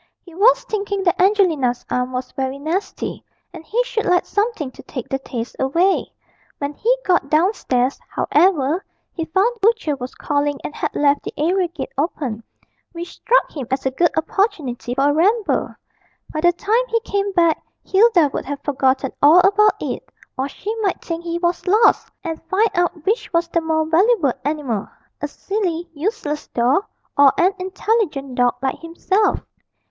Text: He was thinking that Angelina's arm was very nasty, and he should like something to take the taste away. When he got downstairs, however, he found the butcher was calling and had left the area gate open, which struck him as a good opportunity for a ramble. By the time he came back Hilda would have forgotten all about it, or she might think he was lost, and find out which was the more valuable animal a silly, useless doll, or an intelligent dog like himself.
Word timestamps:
He 0.23 0.33
was 0.33 0.63
thinking 0.63 1.03
that 1.03 1.21
Angelina's 1.21 1.85
arm 1.91 2.11
was 2.11 2.31
very 2.31 2.57
nasty, 2.57 3.23
and 3.53 3.63
he 3.63 3.83
should 3.83 4.07
like 4.07 4.25
something 4.25 4.71
to 4.71 4.81
take 4.81 5.07
the 5.07 5.19
taste 5.19 5.55
away. 5.59 6.11
When 6.57 6.73
he 6.73 6.97
got 7.05 7.29
downstairs, 7.29 7.99
however, 8.09 8.83
he 9.13 9.25
found 9.25 9.53
the 9.57 9.67
butcher 9.67 9.95
was 9.95 10.15
calling 10.15 10.59
and 10.63 10.73
had 10.75 10.95
left 10.95 11.21
the 11.21 11.33
area 11.37 11.67
gate 11.67 11.91
open, 11.99 12.41
which 12.93 13.11
struck 13.13 13.51
him 13.55 13.67
as 13.69 13.85
a 13.85 13.91
good 13.91 14.09
opportunity 14.17 14.95
for 14.95 15.11
a 15.11 15.13
ramble. 15.13 15.75
By 16.33 16.41
the 16.41 16.51
time 16.53 16.87
he 16.87 16.99
came 17.01 17.31
back 17.33 17.61
Hilda 17.83 18.31
would 18.33 18.45
have 18.45 18.63
forgotten 18.63 19.11
all 19.21 19.41
about 19.41 19.75
it, 19.79 20.01
or 20.35 20.49
she 20.49 20.73
might 20.81 20.99
think 21.05 21.23
he 21.23 21.37
was 21.37 21.67
lost, 21.67 22.09
and 22.23 22.41
find 22.49 22.71
out 22.73 23.05
which 23.05 23.31
was 23.31 23.47
the 23.49 23.61
more 23.61 23.85
valuable 23.85 24.33
animal 24.45 24.87
a 25.21 25.27
silly, 25.27 25.87
useless 25.93 26.47
doll, 26.47 26.89
or 27.15 27.31
an 27.37 27.53
intelligent 27.59 28.33
dog 28.33 28.55
like 28.63 28.79
himself. 28.81 29.41